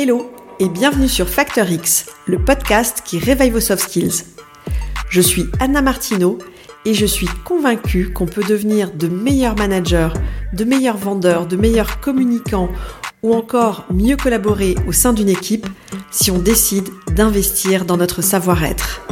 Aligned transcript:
Hello 0.00 0.30
et 0.60 0.68
bienvenue 0.68 1.08
sur 1.08 1.28
Factor 1.28 1.68
X, 1.68 2.06
le 2.26 2.38
podcast 2.38 3.02
qui 3.04 3.18
réveille 3.18 3.50
vos 3.50 3.58
soft 3.58 3.82
skills. 3.82 4.26
Je 5.10 5.20
suis 5.20 5.46
Anna 5.58 5.82
Martineau 5.82 6.38
et 6.84 6.94
je 6.94 7.04
suis 7.04 7.26
convaincue 7.44 8.12
qu'on 8.12 8.26
peut 8.26 8.44
devenir 8.44 8.92
de 8.92 9.08
meilleurs 9.08 9.56
managers, 9.56 10.10
de 10.52 10.62
meilleurs 10.62 10.98
vendeurs, 10.98 11.48
de 11.48 11.56
meilleurs 11.56 11.98
communicants 11.98 12.68
ou 13.24 13.34
encore 13.34 13.86
mieux 13.92 14.14
collaborer 14.14 14.76
au 14.86 14.92
sein 14.92 15.12
d'une 15.12 15.28
équipe 15.28 15.66
si 16.12 16.30
on 16.30 16.38
décide 16.38 16.90
d'investir 17.16 17.84
dans 17.84 17.96
notre 17.96 18.22
savoir-être. 18.22 19.04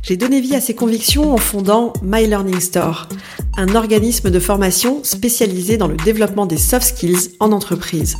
J'ai 0.00 0.16
donné 0.16 0.40
vie 0.40 0.56
à 0.56 0.62
ces 0.62 0.74
convictions 0.74 1.34
en 1.34 1.38
fondant 1.38 1.92
My 2.02 2.26
Learning 2.26 2.60
Store, 2.60 3.10
un 3.58 3.74
organisme 3.74 4.30
de 4.30 4.40
formation 4.40 5.04
spécialisé 5.04 5.76
dans 5.76 5.88
le 5.88 5.98
développement 5.98 6.46
des 6.46 6.56
soft 6.56 6.86
skills 6.86 7.32
en 7.40 7.52
entreprise. 7.52 8.16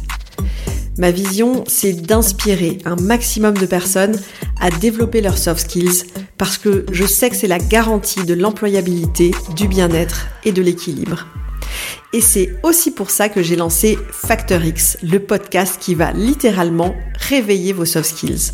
Ma 0.97 1.11
vision, 1.11 1.65
c'est 1.67 1.93
d'inspirer 1.93 2.79
un 2.85 2.95
maximum 2.97 3.57
de 3.57 3.67
personnes 3.67 4.21
à 4.61 4.71
développer 4.71 5.21
leurs 5.21 5.39
soft 5.39 5.63
skills 5.63 6.05
parce 6.39 6.57
que 6.57 6.87
je 6.93 7.05
sais 7.05 7.31
que 7.31 7.37
c'est 7.37 7.49
la 7.49 7.59
garantie 7.59 8.25
de 8.25 8.35
l'employabilité, 8.35 9.33
du 9.57 9.67
bien-être 9.67 10.27
et 10.45 10.53
de 10.53 10.63
l'équilibre. 10.63 11.27
Et 12.13 12.21
c'est 12.21 12.55
aussi 12.63 12.93
pour 12.93 13.11
ça 13.11 13.29
que 13.29 13.43
j'ai 13.43 13.57
lancé 13.57 13.99
Factor 14.13 14.65
X, 14.65 14.99
le 15.03 15.19
podcast 15.19 15.79
qui 15.81 15.97
va 15.97 16.13
littéralement 16.13 16.95
réveiller 17.17 17.73
vos 17.73 17.85
soft 17.85 18.11
skills. 18.17 18.53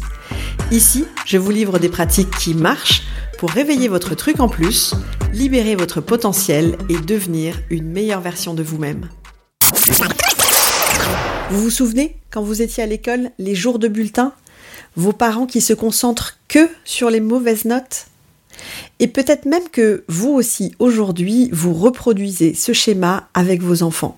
Ici, 0.70 1.04
je 1.26 1.36
vous 1.36 1.50
livre 1.50 1.78
des 1.78 1.90
pratiques 1.90 2.30
qui 2.38 2.54
marchent 2.54 3.02
pour 3.38 3.50
réveiller 3.50 3.88
votre 3.88 4.14
truc 4.14 4.40
en 4.40 4.48
plus, 4.48 4.94
libérer 5.34 5.74
votre 5.74 6.00
potentiel 6.00 6.76
et 6.88 6.98
devenir 6.98 7.60
une 7.68 7.90
meilleure 7.90 8.20
version 8.20 8.54
de 8.54 8.62
vous-même. 8.62 9.08
Vous 11.50 11.62
vous 11.62 11.70
souvenez, 11.70 12.14
quand 12.30 12.42
vous 12.42 12.62
étiez 12.62 12.84
à 12.84 12.86
l'école, 12.86 13.32
les 13.40 13.56
jours 13.56 13.80
de 13.80 13.88
bulletin? 13.88 14.32
Vos 14.94 15.12
parents 15.12 15.46
qui 15.46 15.60
se 15.60 15.72
concentrent 15.72 16.38
que 16.46 16.68
sur 16.84 17.10
les 17.10 17.18
mauvaises 17.18 17.64
notes? 17.64 18.06
Et 19.00 19.08
peut-être 19.08 19.46
même 19.46 19.68
que 19.72 20.04
vous 20.06 20.28
aussi, 20.28 20.76
aujourd'hui, 20.78 21.48
vous 21.52 21.74
reproduisez 21.74 22.54
ce 22.54 22.72
schéma 22.72 23.28
avec 23.34 23.62
vos 23.62 23.82
enfants. 23.82 24.16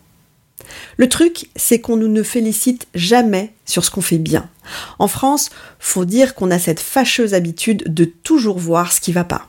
Le 0.99 1.09
truc, 1.09 1.49
c'est 1.57 1.81
qu'on 1.81 1.97
ne 1.97 2.07
nous 2.07 2.23
félicite 2.23 2.87
jamais 2.95 3.55
sur 3.65 3.83
ce 3.83 3.91
qu'on 3.91 4.03
fait 4.03 4.19
bien. 4.19 4.51
En 4.99 5.09
France, 5.09 5.49
faut 5.79 6.05
dire 6.05 6.35
qu'on 6.35 6.51
a 6.51 6.59
cette 6.59 6.81
fâcheuse 6.81 7.33
habitude 7.33 7.85
de 7.87 8.05
toujours 8.05 8.59
voir 8.59 8.93
ce 8.93 9.01
qui 9.01 9.13
va 9.13 9.25
pas. 9.25 9.49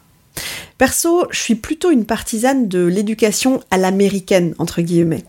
Perso, 0.78 1.26
je 1.30 1.40
suis 1.40 1.56
plutôt 1.56 1.92
une 1.92 2.06
partisane 2.06 2.68
de 2.68 2.84
l'éducation 2.84 3.62
à 3.72 3.78
l'américaine, 3.78 4.56
entre 4.58 4.82
guillemets. 4.82 5.24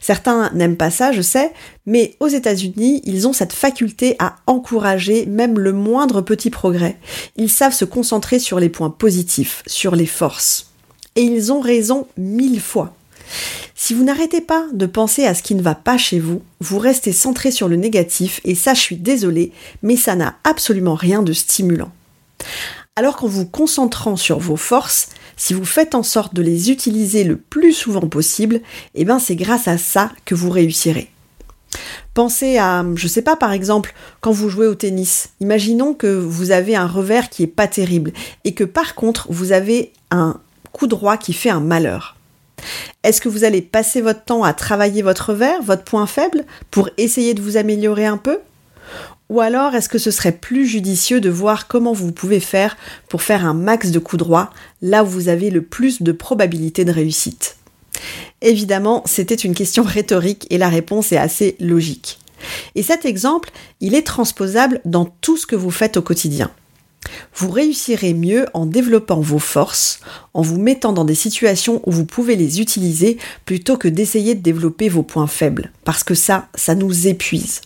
Certains 0.00 0.50
n'aiment 0.54 0.76
pas 0.76 0.90
ça, 0.90 1.12
je 1.12 1.22
sais, 1.22 1.52
mais 1.86 2.16
aux 2.20 2.28
États-Unis, 2.28 3.00
ils 3.04 3.28
ont 3.28 3.32
cette 3.32 3.52
faculté 3.52 4.16
à 4.18 4.36
encourager 4.46 5.26
même 5.26 5.58
le 5.58 5.72
moindre 5.72 6.20
petit 6.20 6.50
progrès. 6.50 6.96
Ils 7.36 7.50
savent 7.50 7.74
se 7.74 7.84
concentrer 7.84 8.38
sur 8.38 8.58
les 8.60 8.68
points 8.68 8.90
positifs, 8.90 9.62
sur 9.66 9.94
les 9.94 10.06
forces. 10.06 10.72
Et 11.16 11.22
ils 11.22 11.52
ont 11.52 11.60
raison 11.60 12.06
mille 12.16 12.60
fois. 12.60 12.94
Si 13.74 13.94
vous 13.94 14.04
n'arrêtez 14.04 14.40
pas 14.40 14.66
de 14.72 14.86
penser 14.86 15.24
à 15.24 15.34
ce 15.34 15.42
qui 15.42 15.54
ne 15.54 15.62
va 15.62 15.74
pas 15.74 15.98
chez 15.98 16.18
vous, 16.18 16.42
vous 16.60 16.78
restez 16.78 17.12
centré 17.12 17.50
sur 17.50 17.68
le 17.68 17.76
négatif 17.76 18.40
et 18.44 18.54
ça 18.54 18.74
je 18.74 18.80
suis 18.80 18.96
désolée, 18.96 19.52
mais 19.82 19.96
ça 19.96 20.16
n'a 20.16 20.36
absolument 20.44 20.94
rien 20.94 21.22
de 21.22 21.32
stimulant. 21.32 21.92
Alors 22.98 23.14
qu'en 23.14 23.28
vous 23.28 23.46
concentrant 23.46 24.16
sur 24.16 24.40
vos 24.40 24.56
forces, 24.56 25.10
si 25.36 25.54
vous 25.54 25.64
faites 25.64 25.94
en 25.94 26.02
sorte 26.02 26.34
de 26.34 26.42
les 26.42 26.72
utiliser 26.72 27.22
le 27.22 27.36
plus 27.36 27.72
souvent 27.72 28.08
possible, 28.08 28.60
eh 28.96 29.04
ben 29.04 29.20
c'est 29.20 29.36
grâce 29.36 29.68
à 29.68 29.78
ça 29.78 30.10
que 30.24 30.34
vous 30.34 30.50
réussirez. 30.50 31.08
Pensez 32.12 32.58
à, 32.58 32.84
je 32.96 33.06
sais 33.06 33.22
pas, 33.22 33.36
par 33.36 33.52
exemple, 33.52 33.94
quand 34.20 34.32
vous 34.32 34.48
jouez 34.48 34.66
au 34.66 34.74
tennis. 34.74 35.28
Imaginons 35.38 35.94
que 35.94 36.08
vous 36.08 36.50
avez 36.50 36.74
un 36.74 36.88
revers 36.88 37.30
qui 37.30 37.44
est 37.44 37.46
pas 37.46 37.68
terrible 37.68 38.12
et 38.42 38.52
que 38.52 38.64
par 38.64 38.96
contre 38.96 39.28
vous 39.30 39.52
avez 39.52 39.92
un 40.10 40.40
coup 40.72 40.88
droit 40.88 41.16
qui 41.16 41.34
fait 41.34 41.50
un 41.50 41.60
malheur. 41.60 42.16
Est-ce 43.04 43.20
que 43.20 43.28
vous 43.28 43.44
allez 43.44 43.62
passer 43.62 44.00
votre 44.00 44.24
temps 44.24 44.42
à 44.42 44.54
travailler 44.54 45.02
votre 45.02 45.30
revers, 45.30 45.62
votre 45.62 45.84
point 45.84 46.08
faible, 46.08 46.44
pour 46.72 46.90
essayer 46.96 47.34
de 47.34 47.42
vous 47.42 47.56
améliorer 47.56 48.06
un 48.06 48.16
peu? 48.16 48.40
Ou 49.28 49.40
alors 49.40 49.74
est-ce 49.74 49.88
que 49.88 49.98
ce 49.98 50.10
serait 50.10 50.32
plus 50.32 50.66
judicieux 50.66 51.20
de 51.20 51.30
voir 51.30 51.68
comment 51.68 51.92
vous 51.92 52.12
pouvez 52.12 52.40
faire 52.40 52.76
pour 53.08 53.22
faire 53.22 53.44
un 53.44 53.54
max 53.54 53.90
de 53.90 53.98
coups 53.98 54.20
droits 54.20 54.50
là 54.80 55.04
où 55.04 55.06
vous 55.06 55.28
avez 55.28 55.50
le 55.50 55.62
plus 55.62 56.02
de 56.02 56.12
probabilité 56.12 56.84
de 56.84 56.92
réussite? 56.92 57.56
Évidemment, 58.40 59.02
c'était 59.04 59.34
une 59.34 59.54
question 59.54 59.82
rhétorique 59.82 60.46
et 60.50 60.58
la 60.58 60.68
réponse 60.68 61.12
est 61.12 61.18
assez 61.18 61.56
logique. 61.60 62.18
Et 62.74 62.82
cet 62.82 63.04
exemple, 63.04 63.50
il 63.80 63.94
est 63.94 64.06
transposable 64.06 64.80
dans 64.84 65.06
tout 65.20 65.36
ce 65.36 65.46
que 65.46 65.56
vous 65.56 65.72
faites 65.72 65.96
au 65.96 66.02
quotidien. 66.02 66.50
Vous 67.34 67.50
réussirez 67.50 68.14
mieux 68.14 68.46
en 68.54 68.66
développant 68.66 69.20
vos 69.20 69.38
forces, 69.38 70.00
en 70.34 70.42
vous 70.42 70.58
mettant 70.58 70.92
dans 70.92 71.04
des 71.04 71.14
situations 71.14 71.80
où 71.86 71.92
vous 71.92 72.04
pouvez 72.04 72.36
les 72.36 72.60
utiliser 72.60 73.18
plutôt 73.44 73.76
que 73.76 73.88
d'essayer 73.88 74.34
de 74.34 74.42
développer 74.42 74.88
vos 74.88 75.02
points 75.02 75.26
faibles, 75.26 75.72
parce 75.84 76.04
que 76.04 76.14
ça, 76.14 76.48
ça 76.54 76.74
nous 76.74 77.06
épuise. 77.06 77.60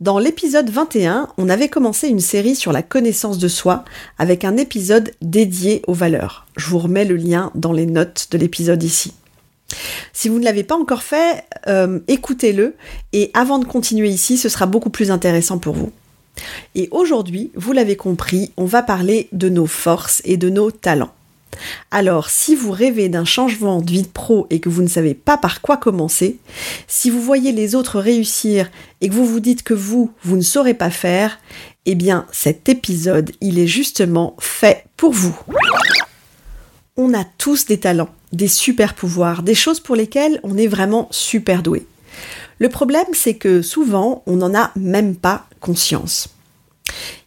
Dans 0.00 0.18
l'épisode 0.18 0.70
21, 0.70 1.28
on 1.38 1.48
avait 1.48 1.68
commencé 1.68 2.08
une 2.08 2.18
série 2.18 2.56
sur 2.56 2.72
la 2.72 2.82
connaissance 2.82 3.38
de 3.38 3.46
soi 3.46 3.84
avec 4.18 4.44
un 4.44 4.56
épisode 4.56 5.12
dédié 5.22 5.82
aux 5.86 5.94
valeurs. 5.94 6.46
Je 6.56 6.66
vous 6.66 6.80
remets 6.80 7.04
le 7.04 7.14
lien 7.14 7.52
dans 7.54 7.72
les 7.72 7.86
notes 7.86 8.26
de 8.32 8.38
l'épisode 8.38 8.82
ici. 8.82 9.12
Si 10.12 10.28
vous 10.28 10.40
ne 10.40 10.44
l'avez 10.44 10.64
pas 10.64 10.74
encore 10.74 11.04
fait, 11.04 11.44
euh, 11.68 12.00
écoutez-le 12.08 12.74
et 13.12 13.30
avant 13.34 13.60
de 13.60 13.64
continuer 13.64 14.08
ici, 14.08 14.36
ce 14.36 14.48
sera 14.48 14.66
beaucoup 14.66 14.90
plus 14.90 15.12
intéressant 15.12 15.58
pour 15.58 15.74
vous. 15.74 15.92
Et 16.74 16.88
aujourd'hui, 16.90 17.52
vous 17.54 17.72
l'avez 17.72 17.96
compris, 17.96 18.50
on 18.56 18.64
va 18.64 18.82
parler 18.82 19.28
de 19.30 19.48
nos 19.48 19.66
forces 19.66 20.22
et 20.24 20.36
de 20.36 20.50
nos 20.50 20.72
talents. 20.72 21.14
Alors, 21.90 22.30
si 22.30 22.54
vous 22.54 22.70
rêvez 22.70 23.08
d'un 23.08 23.24
changement 23.24 23.80
de 23.80 23.90
vie 23.90 24.02
de 24.02 24.08
pro 24.08 24.46
et 24.50 24.60
que 24.60 24.68
vous 24.68 24.82
ne 24.82 24.88
savez 24.88 25.14
pas 25.14 25.36
par 25.36 25.60
quoi 25.60 25.76
commencer, 25.76 26.38
si 26.86 27.10
vous 27.10 27.20
voyez 27.20 27.52
les 27.52 27.74
autres 27.74 28.00
réussir 28.00 28.70
et 29.00 29.08
que 29.08 29.14
vous 29.14 29.26
vous 29.26 29.40
dites 29.40 29.62
que 29.62 29.74
vous, 29.74 30.12
vous 30.22 30.36
ne 30.36 30.42
saurez 30.42 30.74
pas 30.74 30.90
faire, 30.90 31.38
eh 31.86 31.94
bien, 31.94 32.26
cet 32.32 32.68
épisode, 32.68 33.32
il 33.40 33.58
est 33.58 33.66
justement 33.66 34.36
fait 34.38 34.84
pour 34.96 35.12
vous. 35.12 35.38
On 36.96 37.12
a 37.12 37.24
tous 37.24 37.66
des 37.66 37.80
talents, 37.80 38.10
des 38.32 38.48
super 38.48 38.94
pouvoirs, 38.94 39.42
des 39.42 39.54
choses 39.54 39.80
pour 39.80 39.96
lesquelles 39.96 40.40
on 40.44 40.56
est 40.56 40.68
vraiment 40.68 41.08
super 41.10 41.62
doué. 41.62 41.86
Le 42.58 42.68
problème, 42.68 43.06
c'est 43.12 43.34
que 43.34 43.62
souvent, 43.62 44.22
on 44.26 44.36
n'en 44.36 44.54
a 44.54 44.70
même 44.76 45.16
pas 45.16 45.46
conscience. 45.60 46.28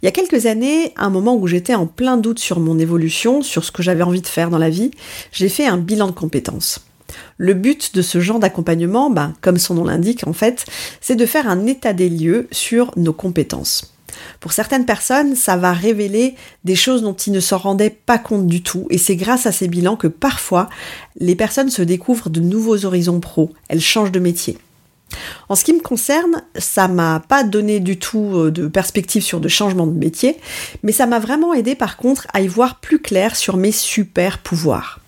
Il 0.01 0.05
y 0.05 0.07
a 0.07 0.11
quelques 0.11 0.45
années, 0.45 0.93
à 0.95 1.05
un 1.05 1.09
moment 1.09 1.35
où 1.35 1.47
j'étais 1.47 1.75
en 1.75 1.87
plein 1.87 2.17
doute 2.17 2.39
sur 2.39 2.59
mon 2.59 2.79
évolution, 2.79 3.41
sur 3.41 3.63
ce 3.63 3.71
que 3.71 3.83
j'avais 3.83 4.03
envie 4.03 4.21
de 4.21 4.27
faire 4.27 4.49
dans 4.49 4.57
la 4.57 4.69
vie, 4.69 4.91
j'ai 5.31 5.49
fait 5.49 5.65
un 5.65 5.77
bilan 5.77 6.07
de 6.07 6.11
compétences. 6.11 6.81
Le 7.37 7.53
but 7.53 7.95
de 7.95 8.01
ce 8.01 8.19
genre 8.19 8.39
d'accompagnement, 8.39 9.09
ben, 9.09 9.33
comme 9.41 9.57
son 9.57 9.75
nom 9.75 9.85
l'indique 9.85 10.27
en 10.27 10.33
fait, 10.33 10.65
c'est 11.01 11.15
de 11.15 11.25
faire 11.25 11.49
un 11.49 11.65
état 11.65 11.93
des 11.93 12.09
lieux 12.09 12.47
sur 12.51 12.91
nos 12.97 13.13
compétences. 13.13 13.93
Pour 14.39 14.51
certaines 14.51 14.85
personnes, 14.85 15.35
ça 15.35 15.57
va 15.57 15.73
révéler 15.73 16.35
des 16.63 16.75
choses 16.75 17.01
dont 17.01 17.13
ils 17.13 17.33
ne 17.33 17.39
s'en 17.39 17.57
rendaient 17.57 17.95
pas 18.05 18.17
compte 18.17 18.47
du 18.47 18.63
tout, 18.63 18.87
et 18.89 18.97
c'est 18.97 19.15
grâce 19.15 19.45
à 19.45 19.51
ces 19.51 19.67
bilans 19.67 19.95
que 19.95 20.07
parfois 20.07 20.69
les 21.19 21.35
personnes 21.35 21.69
se 21.69 21.81
découvrent 21.81 22.29
de 22.29 22.39
nouveaux 22.39 22.85
horizons 22.85 23.19
pro, 23.19 23.51
elles 23.67 23.81
changent 23.81 24.11
de 24.11 24.19
métier. 24.19 24.57
En 25.49 25.55
ce 25.55 25.63
qui 25.63 25.73
me 25.73 25.81
concerne, 25.81 26.43
ça 26.57 26.87
m'a 26.87 27.21
pas 27.27 27.43
donné 27.43 27.79
du 27.79 27.97
tout 27.97 28.35
euh, 28.35 28.51
de 28.51 28.67
perspective 28.67 29.23
sur 29.23 29.39
de 29.39 29.47
changement 29.47 29.87
de 29.87 29.97
métier, 29.97 30.37
mais 30.83 30.91
ça 30.91 31.05
m'a 31.05 31.19
vraiment 31.19 31.53
aidé 31.53 31.75
par 31.75 31.97
contre 31.97 32.27
à 32.33 32.41
y 32.41 32.47
voir 32.47 32.79
plus 32.79 32.99
clair 32.99 33.35
sur 33.35 33.57
mes 33.57 33.71
super 33.71 34.39
pouvoirs. 34.39 34.99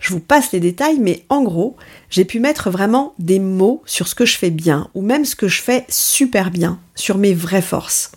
Je 0.00 0.12
vous 0.12 0.20
passe 0.20 0.52
les 0.52 0.60
détails, 0.60 0.98
mais 1.00 1.24
en 1.28 1.42
gros, 1.42 1.76
j'ai 2.10 2.24
pu 2.24 2.40
mettre 2.40 2.70
vraiment 2.70 3.14
des 3.18 3.38
mots 3.38 3.82
sur 3.86 4.08
ce 4.08 4.14
que 4.14 4.26
je 4.26 4.36
fais 4.36 4.50
bien, 4.50 4.88
ou 4.94 5.02
même 5.02 5.24
ce 5.24 5.36
que 5.36 5.48
je 5.48 5.60
fais 5.60 5.84
super 5.88 6.50
bien, 6.50 6.78
sur 6.94 7.18
mes 7.18 7.34
vraies 7.34 7.62
forces. 7.62 8.12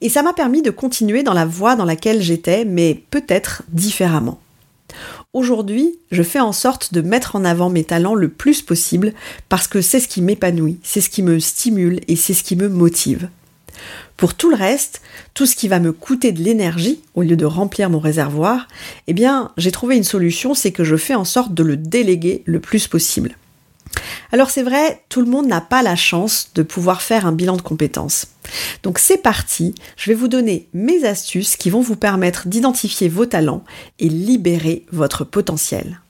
Et 0.00 0.08
ça 0.08 0.22
m'a 0.22 0.32
permis 0.32 0.62
de 0.62 0.70
continuer 0.70 1.22
dans 1.22 1.34
la 1.34 1.44
voie 1.44 1.74
dans 1.74 1.84
laquelle 1.84 2.22
j'étais, 2.22 2.64
mais 2.64 3.02
peut-être 3.10 3.62
différemment. 3.68 4.38
Aujourd'hui, 5.32 5.96
je 6.10 6.24
fais 6.24 6.40
en 6.40 6.50
sorte 6.50 6.92
de 6.92 7.02
mettre 7.02 7.36
en 7.36 7.44
avant 7.44 7.70
mes 7.70 7.84
talents 7.84 8.16
le 8.16 8.28
plus 8.28 8.62
possible 8.62 9.12
parce 9.48 9.68
que 9.68 9.80
c'est 9.80 10.00
ce 10.00 10.08
qui 10.08 10.22
m'épanouit, 10.22 10.80
c'est 10.82 11.00
ce 11.00 11.08
qui 11.08 11.22
me 11.22 11.38
stimule 11.38 12.00
et 12.08 12.16
c'est 12.16 12.34
ce 12.34 12.42
qui 12.42 12.56
me 12.56 12.68
motive. 12.68 13.28
Pour 14.16 14.34
tout 14.34 14.50
le 14.50 14.56
reste, 14.56 15.02
tout 15.32 15.46
ce 15.46 15.54
qui 15.54 15.68
va 15.68 15.78
me 15.78 15.92
coûter 15.92 16.32
de 16.32 16.42
l'énergie 16.42 17.00
au 17.14 17.22
lieu 17.22 17.36
de 17.36 17.44
remplir 17.44 17.90
mon 17.90 18.00
réservoir, 18.00 18.66
eh 19.06 19.12
bien, 19.12 19.52
j'ai 19.56 19.70
trouvé 19.70 19.96
une 19.96 20.02
solution, 20.02 20.52
c'est 20.52 20.72
que 20.72 20.82
je 20.82 20.96
fais 20.96 21.14
en 21.14 21.24
sorte 21.24 21.54
de 21.54 21.62
le 21.62 21.76
déléguer 21.76 22.42
le 22.44 22.58
plus 22.58 22.88
possible. 22.88 23.36
Alors 24.32 24.50
c'est 24.50 24.62
vrai, 24.62 25.02
tout 25.08 25.20
le 25.20 25.30
monde 25.30 25.46
n'a 25.46 25.60
pas 25.60 25.82
la 25.82 25.96
chance 25.96 26.50
de 26.54 26.62
pouvoir 26.62 27.02
faire 27.02 27.26
un 27.26 27.32
bilan 27.32 27.56
de 27.56 27.62
compétences. 27.62 28.26
Donc 28.82 28.98
c'est 28.98 29.18
parti, 29.18 29.74
je 29.96 30.10
vais 30.10 30.16
vous 30.16 30.28
donner 30.28 30.68
mes 30.72 31.04
astuces 31.04 31.56
qui 31.56 31.70
vont 31.70 31.80
vous 31.80 31.96
permettre 31.96 32.48
d'identifier 32.48 33.08
vos 33.08 33.26
talents 33.26 33.64
et 33.98 34.08
libérer 34.08 34.86
votre 34.92 35.24
potentiel. 35.24 36.00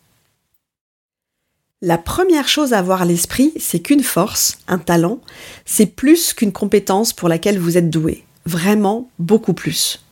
La 1.83 1.97
première 1.97 2.47
chose 2.47 2.75
à 2.75 2.79
avoir 2.79 3.03
à 3.03 3.07
l'esprit, 3.07 3.55
c'est 3.59 3.81
qu'une 3.81 4.03
force, 4.03 4.59
un 4.69 4.79
talent, 4.79 5.21
c'est 5.65 5.87
plus 5.87 6.35
qu'une 6.35 6.53
compétence 6.53 7.15
pour 7.15 7.29
laquelle 7.29 7.59
vous 7.59 7.79
êtes 7.79 7.89
doué. 7.89 8.25
Vraiment 8.45 9.09
beaucoup 9.19 9.55
plus. 9.55 10.05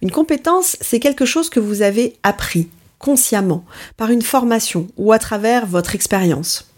Une 0.00 0.10
compétence, 0.10 0.78
c'est 0.80 1.00
quelque 1.00 1.26
chose 1.26 1.50
que 1.50 1.60
vous 1.60 1.82
avez 1.82 2.16
appris 2.22 2.68
consciemment, 2.98 3.64
par 3.96 4.10
une 4.10 4.22
formation 4.22 4.88
ou 4.96 5.12
à 5.12 5.18
travers 5.18 5.66
votre 5.66 5.94
expérience. 5.94 6.72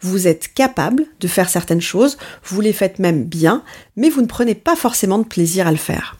Vous 0.00 0.26
êtes 0.26 0.52
capable 0.52 1.04
de 1.20 1.28
faire 1.28 1.48
certaines 1.48 1.80
choses, 1.80 2.16
vous 2.44 2.60
les 2.60 2.72
faites 2.72 2.98
même 2.98 3.24
bien, 3.24 3.62
mais 3.96 4.10
vous 4.10 4.22
ne 4.22 4.26
prenez 4.26 4.54
pas 4.54 4.76
forcément 4.76 5.18
de 5.18 5.24
plaisir 5.24 5.66
à 5.66 5.72
le 5.72 5.76
faire. 5.76 6.16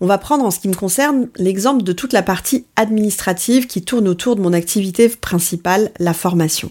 On 0.00 0.06
va 0.06 0.18
prendre 0.18 0.44
en 0.44 0.50
ce 0.50 0.58
qui 0.58 0.68
me 0.68 0.74
concerne 0.74 1.28
l'exemple 1.36 1.82
de 1.82 1.92
toute 1.92 2.12
la 2.12 2.22
partie 2.22 2.66
administrative 2.76 3.66
qui 3.66 3.82
tourne 3.82 4.08
autour 4.08 4.36
de 4.36 4.42
mon 4.42 4.52
activité 4.52 5.08
principale, 5.08 5.92
la 5.98 6.12
formation. 6.12 6.70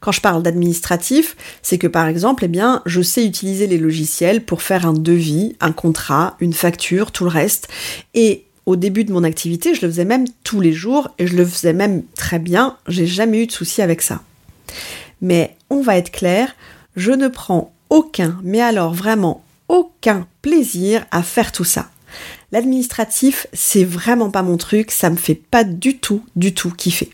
Quand 0.00 0.12
je 0.12 0.20
parle 0.20 0.42
d'administratif, 0.42 1.36
c'est 1.62 1.78
que 1.78 1.86
par 1.86 2.08
exemple, 2.08 2.44
eh 2.44 2.48
bien, 2.48 2.82
je 2.86 3.02
sais 3.02 3.26
utiliser 3.26 3.66
les 3.66 3.78
logiciels 3.78 4.44
pour 4.44 4.62
faire 4.62 4.86
un 4.86 4.94
devis, 4.94 5.56
un 5.60 5.72
contrat, 5.72 6.36
une 6.40 6.54
facture, 6.54 7.12
tout 7.12 7.24
le 7.24 7.30
reste. 7.30 7.68
Et 8.14 8.46
au 8.66 8.76
début 8.76 9.04
de 9.04 9.12
mon 9.12 9.24
activité, 9.24 9.74
je 9.74 9.82
le 9.82 9.88
faisais 9.92 10.04
même 10.04 10.24
tous 10.44 10.60
les 10.60 10.72
jours 10.72 11.08
et 11.18 11.26
je 11.26 11.36
le 11.36 11.44
faisais 11.44 11.72
même 11.72 12.04
très 12.16 12.38
bien. 12.38 12.76
J'ai 12.88 13.06
jamais 13.06 13.42
eu 13.42 13.46
de 13.46 13.52
souci 13.52 13.82
avec 13.82 14.02
ça. 14.02 14.22
Mais 15.20 15.56
on 15.68 15.80
va 15.80 15.96
être 15.96 16.10
clair, 16.10 16.54
je 16.96 17.12
ne 17.12 17.28
prends 17.28 17.72
aucun, 17.88 18.38
mais 18.42 18.60
alors 18.60 18.92
vraiment 18.92 19.44
aucun 19.68 20.26
plaisir 20.42 21.06
à 21.10 21.22
faire 21.22 21.52
tout 21.52 21.64
ça. 21.64 21.90
L'administratif, 22.52 23.46
c'est 23.52 23.84
vraiment 23.84 24.30
pas 24.30 24.42
mon 24.42 24.56
truc, 24.56 24.90
ça 24.90 25.10
me 25.10 25.16
fait 25.16 25.34
pas 25.36 25.64
du 25.64 25.98
tout, 25.98 26.24
du 26.34 26.52
tout 26.54 26.70
kiffer. 26.70 27.10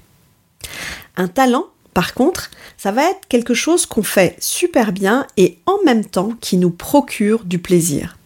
Un 1.17 1.29
talent, 1.29 1.67
par 1.93 2.15
contre, 2.15 2.51
ça 2.77 2.93
va 2.93 3.11
être 3.11 3.27
quelque 3.29 3.55
chose 3.55 3.87
qu'on 3.87 4.03
fait 4.03 4.37
super 4.39 4.93
bien 4.93 5.27
et 5.37 5.59
en 5.67 5.79
même 5.85 6.05
temps 6.05 6.33
qui 6.41 6.57
nous 6.57 6.71
procure 6.71 7.45
du 7.45 7.59
plaisir. 7.59 8.17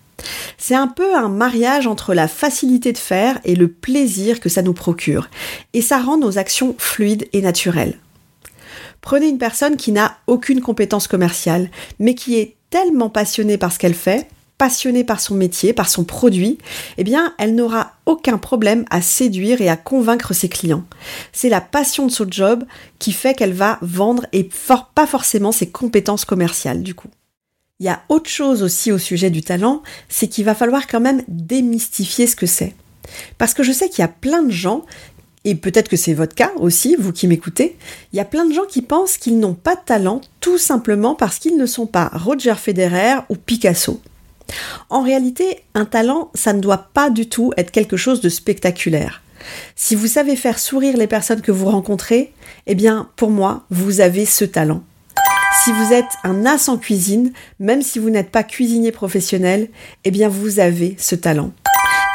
C'est 0.59 0.75
un 0.75 0.88
peu 0.88 1.17
un 1.17 1.29
mariage 1.29 1.87
entre 1.87 2.15
la 2.15 2.29
facilité 2.29 2.93
de 2.93 2.99
faire 2.99 3.38
et 3.44 3.55
le 3.56 3.69
plaisir 3.69 4.41
que 4.41 4.49
ça 4.49 4.62
nous 4.62 4.75
procure, 4.75 5.29
et 5.73 5.82
ça 5.82 5.99
rend 5.99 6.19
nos 6.19 6.38
actions 6.38 6.75
fluides 6.79 7.29
et 7.32 7.41
naturelles. 7.43 7.99
Prenez 9.02 9.29
une 9.29 9.38
personne 9.38 9.76
qui 9.76 9.93
n'a 9.93 10.17
aucune 10.26 10.61
compétence 10.61 11.08
commerciale, 11.08 11.70
mais 11.99 12.14
qui 12.14 12.37
est 12.37 12.56
tellement 12.70 13.11
passionnée 13.11 13.58
par 13.58 13.73
ce 13.73 13.79
qu'elle 13.79 13.94
fait, 13.94 14.29
passionnée 14.61 15.05
par 15.05 15.20
son 15.20 15.35
métier, 15.35 15.73
par 15.73 15.88
son 15.88 16.05
produit, 16.05 16.58
eh 16.99 17.02
bien, 17.02 17.35
elle 17.38 17.55
n'aura 17.55 17.94
aucun 18.05 18.37
problème 18.37 18.85
à 18.91 19.00
séduire 19.00 19.62
et 19.62 19.70
à 19.70 19.76
convaincre 19.76 20.35
ses 20.35 20.50
clients. 20.50 20.85
C'est 21.32 21.49
la 21.49 21.62
passion 21.62 22.06
de 22.06 22.12
son 22.12 22.26
job 22.31 22.64
qui 22.99 23.12
fait 23.12 23.32
qu'elle 23.32 23.55
va 23.55 23.79
vendre 23.81 24.26
et 24.32 24.50
pas 24.94 25.06
forcément 25.06 25.50
ses 25.50 25.70
compétences 25.70 26.26
commerciales 26.26 26.82
du 26.82 26.94
coup. 26.94 27.08
Il 27.79 27.87
y 27.87 27.88
a 27.88 28.03
autre 28.11 28.29
chose 28.29 28.62
aussi 28.62 28.93
au 28.93 28.99
sujet 28.99 29.31
du 29.31 29.41
talent, 29.41 29.82
c'est 30.11 30.29
qu'il 30.29 30.44
va 30.44 30.55
falloir 30.55 30.87
quand 30.87 31.00
même 31.00 31.23
démystifier 31.26 32.26
ce 32.26 32.37
que 32.37 32.44
c'est. 32.44 32.75
Parce 33.38 33.55
que 33.55 33.62
je 33.62 33.73
sais 33.73 33.88
qu'il 33.88 34.00
y 34.00 34.05
a 34.05 34.08
plein 34.08 34.43
de 34.43 34.50
gens, 34.50 34.85
et 35.44 35.54
peut-être 35.54 35.88
que 35.88 35.96
c'est 35.96 36.14
votre 36.14 36.34
cas 36.34 36.52
aussi, 36.56 36.96
vous 36.98 37.12
qui 37.12 37.26
m'écoutez, 37.26 37.76
il 38.12 38.16
y 38.16 38.20
a 38.20 38.26
plein 38.26 38.44
de 38.44 38.52
gens 38.52 38.66
qui 38.69 38.82
pensent 38.82 39.16
qu'ils 39.16 39.38
n'ont 39.38 39.54
pas 39.54 39.75
de 39.75 39.81
talent 39.84 40.20
tout 40.40 40.58
simplement 40.58 41.14
parce 41.14 41.38
qu'ils 41.38 41.56
ne 41.56 41.66
sont 41.66 41.87
pas 41.87 42.10
Roger 42.12 42.54
Federer 42.56 43.20
ou 43.31 43.37
Picasso. 43.37 44.00
En 44.90 45.02
réalité, 45.02 45.62
un 45.75 45.87
talent, 45.87 46.31
ça 46.34 46.52
ne 46.52 46.60
doit 46.60 46.90
pas 46.92 47.08
du 47.08 47.28
tout 47.28 47.52
être 47.56 47.70
quelque 47.70 47.96
chose 47.96 48.20
de 48.20 48.28
spectaculaire. 48.28 49.22
Si 49.76 49.94
vous 49.94 50.08
savez 50.08 50.37
faire 50.37 50.58
sourire 50.58 50.96
les 50.96 51.06
personnes 51.06 51.40
que 51.40 51.52
vous 51.52 51.70
rencontrez, 51.70 52.32
eh 52.66 52.75
bien, 52.75 53.08
pour 53.16 53.31
moi, 53.31 53.64
vous 53.70 54.00
avez 54.00 54.26
ce 54.26 54.44
talent. 54.44 54.82
Si 55.64 55.72
vous 55.72 55.93
êtes 55.93 56.12
un 56.25 56.44
as 56.46 56.69
en 56.69 56.76
cuisine, 56.76 57.32
même 57.58 57.82
si 57.82 57.98
vous 57.98 58.10
n'êtes 58.10 58.31
pas 58.31 58.43
cuisinier 58.43 58.93
professionnel, 58.93 59.69
eh 60.04 60.10
bien, 60.10 60.28
vous 60.28 60.60
avez 60.60 60.96
ce 60.98 61.14
talent. 61.14 61.52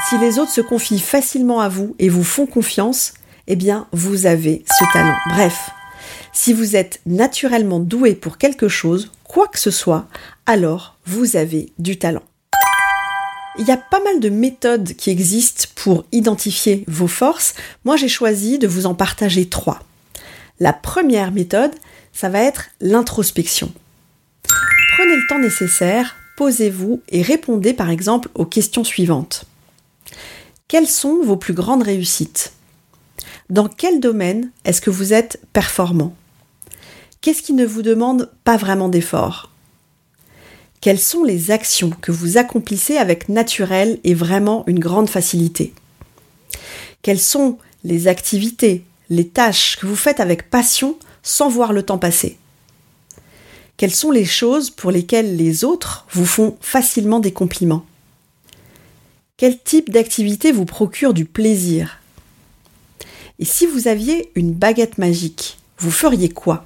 Si 0.07 0.19
les 0.19 0.37
autres 0.37 0.51
se 0.51 0.61
confient 0.61 0.99
facilement 0.99 1.61
à 1.61 1.67
vous 1.67 1.95
et 1.97 2.09
vous 2.09 2.23
font 2.23 2.45
confiance, 2.45 3.15
eh 3.47 3.55
bien, 3.55 3.87
vous 3.91 4.27
avez 4.27 4.63
ce 4.69 4.85
talent. 4.93 5.15
Bref, 5.29 5.71
si 6.31 6.53
vous 6.53 6.75
êtes 6.75 7.01
naturellement 7.07 7.79
doué 7.79 8.13
pour 8.13 8.37
quelque 8.37 8.67
chose, 8.67 9.11
quoi 9.23 9.47
que 9.47 9.57
ce 9.57 9.71
soit, 9.71 10.07
alors 10.45 10.95
vous 11.07 11.37
avez 11.37 11.71
du 11.79 11.97
talent. 11.97 12.21
Il 13.57 13.65
y 13.65 13.71
a 13.71 13.77
pas 13.77 14.03
mal 14.03 14.19
de 14.19 14.29
méthodes 14.29 14.93
qui 14.93 15.09
existent 15.09 15.65
pour 15.73 16.05
identifier 16.11 16.83
vos 16.87 17.07
forces. 17.07 17.55
Moi, 17.83 17.95
j'ai 17.95 18.09
choisi 18.09 18.59
de 18.59 18.67
vous 18.67 18.85
en 18.85 18.93
partager 18.93 19.49
trois. 19.49 19.79
La 20.59 20.73
première 20.73 21.31
méthode, 21.31 21.71
ça 22.13 22.29
va 22.29 22.41
être 22.41 22.65
l'introspection. 22.79 23.71
Prenez 24.95 25.15
le 25.15 25.27
temps 25.27 25.39
nécessaire, 25.39 26.15
posez-vous 26.37 27.01
et 27.09 27.23
répondez 27.23 27.73
par 27.73 27.89
exemple 27.89 28.29
aux 28.35 28.45
questions 28.45 28.83
suivantes. 28.83 29.47
Quelles 30.67 30.87
sont 30.87 31.21
vos 31.21 31.37
plus 31.37 31.53
grandes 31.53 31.83
réussites? 31.83 32.51
Dans 33.51 33.67
quel 33.67 33.99
domaine 33.99 34.51
est-ce 34.63 34.81
que 34.81 34.89
vous 34.89 35.13
êtes 35.13 35.39
performant? 35.53 36.15
Qu'est-ce 37.21 37.43
qui 37.43 37.53
ne 37.53 37.67
vous 37.67 37.83
demande 37.83 38.31
pas 38.43 38.57
vraiment 38.57 38.89
d'effort? 38.89 39.51
Quelles 40.81 40.99
sont 40.99 41.23
les 41.23 41.51
actions 41.51 41.91
que 42.01 42.11
vous 42.11 42.39
accomplissez 42.39 42.97
avec 42.97 43.29
naturel 43.29 43.99
et 44.03 44.15
vraiment 44.15 44.63
une 44.65 44.79
grande 44.79 45.07
facilité? 45.07 45.71
Quelles 47.03 47.19
sont 47.19 47.59
les 47.83 48.07
activités, 48.07 48.83
les 49.11 49.27
tâches 49.27 49.77
que 49.77 49.85
vous 49.85 49.95
faites 49.95 50.19
avec 50.19 50.49
passion 50.49 50.97
sans 51.21 51.47
voir 51.47 51.73
le 51.73 51.83
temps 51.83 51.99
passer? 51.99 52.39
Quelles 53.77 53.93
sont 53.93 54.09
les 54.09 54.25
choses 54.25 54.71
pour 54.71 54.89
lesquelles 54.89 55.37
les 55.37 55.63
autres 55.63 56.07
vous 56.11 56.25
font 56.25 56.57
facilement 56.59 57.19
des 57.19 57.33
compliments? 57.33 57.85
Quel 59.37 59.59
type 59.59 59.89
d'activité 59.89 60.53
vous 60.53 60.63
procure 60.63 61.13
du 61.13 61.25
plaisir? 61.25 61.99
Et 63.37 63.43
si 63.43 63.65
vous 63.65 63.89
aviez 63.89 64.31
une 64.35 64.53
baguette 64.53 64.97
magique, 64.97 65.57
vous 65.77 65.91
feriez 65.91 66.29
quoi? 66.29 66.65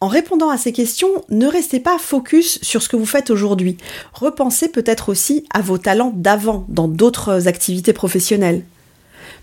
En 0.00 0.08
répondant 0.08 0.50
à 0.50 0.58
ces 0.58 0.72
questions, 0.72 1.24
ne 1.30 1.46
restez 1.46 1.80
pas 1.80 1.96
focus 1.96 2.58
sur 2.60 2.82
ce 2.82 2.90
que 2.90 2.96
vous 2.96 3.06
faites 3.06 3.30
aujourd'hui. 3.30 3.78
Repensez 4.12 4.68
peut-être 4.68 5.08
aussi 5.08 5.46
à 5.54 5.62
vos 5.62 5.78
talents 5.78 6.12
d'avant 6.14 6.66
dans 6.68 6.88
d'autres 6.88 7.48
activités 7.48 7.94
professionnelles. 7.94 8.62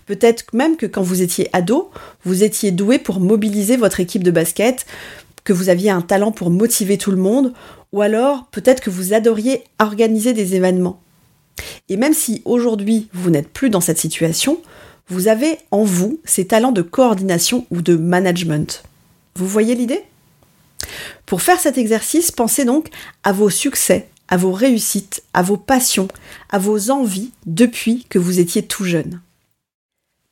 Peut-être 0.06 0.44
même 0.52 0.76
que 0.76 0.86
quand 0.86 1.02
vous 1.02 1.22
étiez 1.22 1.50
ado, 1.52 1.90
vous 2.24 2.44
étiez 2.44 2.70
doué 2.70 3.00
pour 3.00 3.18
mobiliser 3.18 3.76
votre 3.76 3.98
équipe 3.98 4.22
de 4.22 4.30
basket, 4.30 4.86
que 5.42 5.52
vous 5.52 5.70
aviez 5.70 5.90
un 5.90 6.02
talent 6.02 6.30
pour 6.30 6.50
motiver 6.50 6.98
tout 6.98 7.10
le 7.10 7.16
monde, 7.16 7.52
ou 7.92 8.02
alors 8.02 8.46
peut-être 8.52 8.80
que 8.80 8.90
vous 8.90 9.14
adoriez 9.14 9.64
organiser 9.80 10.32
des 10.32 10.54
événements. 10.54 11.00
Et 11.88 11.96
même 11.96 12.14
si 12.14 12.42
aujourd'hui 12.44 13.08
vous 13.12 13.30
n'êtes 13.30 13.48
plus 13.48 13.70
dans 13.70 13.80
cette 13.80 13.98
situation, 13.98 14.60
vous 15.08 15.28
avez 15.28 15.58
en 15.70 15.84
vous 15.84 16.20
ces 16.24 16.46
talents 16.46 16.72
de 16.72 16.82
coordination 16.82 17.66
ou 17.70 17.82
de 17.82 17.96
management. 17.96 18.84
Vous 19.34 19.46
voyez 19.46 19.74
l'idée? 19.74 20.02
Pour 21.26 21.42
faire 21.42 21.60
cet 21.60 21.78
exercice, 21.78 22.30
pensez 22.30 22.64
donc 22.64 22.88
à 23.22 23.32
vos 23.32 23.50
succès, 23.50 24.08
à 24.28 24.36
vos 24.36 24.52
réussites, 24.52 25.22
à 25.34 25.42
vos 25.42 25.56
passions, 25.56 26.08
à 26.48 26.58
vos 26.58 26.90
envies 26.90 27.32
depuis 27.46 28.06
que 28.08 28.18
vous 28.18 28.38
étiez 28.38 28.62
tout 28.62 28.84
jeune. 28.84 29.20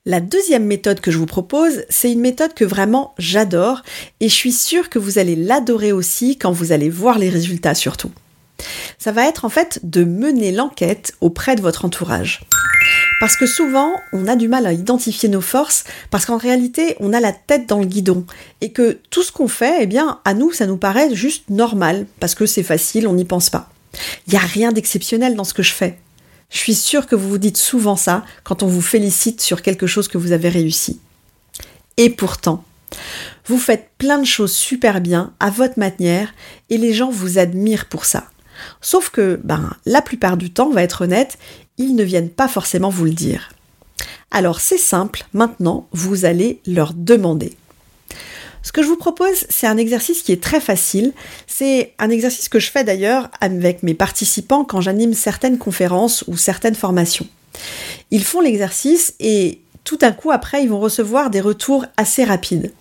La 0.07 0.21
deuxième 0.21 0.65
méthode 0.65 1.01
que 1.01 1.11
je 1.11 1.19
vous 1.19 1.27
propose, 1.27 1.83
c'est 1.91 2.11
une 2.11 2.21
méthode 2.21 2.55
que 2.55 2.65
vraiment 2.65 3.15
j'adore 3.19 3.83
et 4.21 4.29
je 4.29 4.35
suis 4.35 4.53
sûre 4.53 4.89
que 4.89 4.99
vous 4.99 5.19
allez 5.19 5.37
l'adorer 5.37 5.93
aussi 5.93 6.39
quand 6.39 6.53
vous 6.53 6.73
allez 6.73 6.89
voir 6.89 7.19
les 7.19 7.29
résultats 7.29 7.75
surtout. 7.75 8.11
Ça 8.99 9.13
va 9.13 9.29
être 9.29 9.45
en 9.45 9.49
fait 9.49 9.81
de 9.85 10.05
mener 10.05 10.53
l'enquête 10.53 11.15
auprès 11.21 11.57
de 11.57 11.63
votre 11.63 11.85
entourage. 11.85 12.41
Parce 13.21 13.37
que 13.37 13.47
souvent, 13.47 13.93
on 14.13 14.27
a 14.29 14.37
du 14.37 14.49
mal 14.49 14.67
à 14.67 14.73
identifier 14.73 15.29
nos 15.29 15.41
forces 15.41 15.85
parce 16.11 16.25
qu'en 16.25 16.37
réalité, 16.37 16.97
on 17.01 17.13
a 17.13 17.21
la 17.21 17.33
tête 17.33 17.69
dans 17.69 17.81
le 17.81 17.87
guidon 17.87 18.25
et 18.61 18.71
que 18.71 18.99
tout 19.11 19.23
ce 19.23 19.33
qu'on 19.33 19.49
fait, 19.49 19.79
eh 19.81 19.87
bien, 19.87 20.21
à 20.25 20.35
nous, 20.35 20.53
ça 20.53 20.67
nous 20.67 20.77
paraît 20.77 21.15
juste 21.15 21.51
normal 21.51 22.07
parce 22.21 22.35
que 22.35 22.47
c'est 22.47 22.63
facile, 22.63 23.09
on 23.09 23.15
n'y 23.15 23.25
pense 23.25 23.51
pas. 23.51 23.71
Il 24.27 24.33
n'y 24.33 24.39
a 24.39 24.43
rien 24.43 24.73
d'exceptionnel 24.73 25.35
dans 25.35 25.45
ce 25.45 25.55
que 25.55 25.63
je 25.63 25.73
fais. 25.73 25.99
Je 26.51 26.59
suis 26.59 26.75
sûre 26.75 27.07
que 27.07 27.17
vous 27.17 27.29
vous 27.29 27.39
dites 27.39 27.57
souvent 27.57 27.97
ça 27.97 28.25
quand 28.45 28.63
on 28.63 28.69
vous 28.69 28.81
félicite 28.83 29.41
sur 29.41 29.63
quelque 29.63 29.87
chose 29.87 30.09
que 30.09 30.19
vous 30.19 30.33
avez 30.33 30.49
réussi. 30.49 31.01
Et 31.97 32.11
pourtant, 32.11 32.65
vous 33.47 33.59
faites 33.59 33.91
plein 33.99 34.19
de 34.19 34.27
choses 34.27 34.53
super 34.53 35.01
bien 35.01 35.33
à 35.41 35.51
votre 35.51 35.79
manière 35.79 36.33
et 36.71 36.79
les 36.79 36.93
gens 36.95 37.11
vous 37.11 37.39
admirent 37.39 37.87
pour 37.87 38.05
ça. 38.05 38.29
Sauf 38.81 39.11
que, 39.11 39.41
ben, 39.45 39.71
la 39.87 40.03
plupart 40.03 40.37
du 40.37 40.51
temps, 40.51 40.69
on 40.69 40.75
va 40.75 40.83
être 40.83 41.03
honnête, 41.03 41.39
ils 41.79 41.95
ne 41.95 42.05
viennent 42.05 42.31
pas 42.31 42.49
forcément 42.49 42.91
vous 42.91 43.05
le 43.05 43.13
dire. 43.13 43.51
Alors 44.31 44.61
c'est 44.61 44.79
simple, 44.79 45.25
maintenant, 45.33 45.89
vous 45.93 46.25
allez 46.25 46.61
leur 46.67 46.93
demander. 46.95 47.57
Ce 48.63 48.73
que 48.73 48.83
je 48.83 48.89
vous 48.89 48.97
propose, 48.97 49.47
c'est 49.49 49.67
un 49.67 49.79
exercice 49.79 50.23
qui 50.23 50.33
est 50.33 50.43
très 50.43 50.61
facile. 50.61 51.15
C'est 51.47 51.95
un 51.99 52.11
exercice 52.11 52.49
que 52.49 52.59
je 52.59 52.71
fais 52.71 52.85
d'ailleurs 52.85 53.31
avec 53.41 53.83
mes 53.83 53.95
participants 53.95 54.65
quand 54.65 54.81
j'anime 54.81 55.15
certaines 55.15 55.59
conférences 55.59 56.25
ou 56.27 56.37
certaines 56.37 56.75
formations. 56.75 57.27
Ils 58.11 58.25
font 58.25 58.41
l'exercice 58.41 59.15
et 59.21 59.63
tout 59.89 59.97
d'un 59.97 60.13
coup, 60.13 60.31
après, 60.31 60.63
ils 60.63 60.69
vont 60.69 60.81
recevoir 60.81 61.31
des 61.31 61.41
retours 61.41 61.87
assez 61.97 62.23
rapides. 62.23 62.73